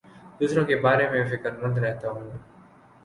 [0.39, 2.29] دوسروں کے بارے میں فکر مند رہتا ہوں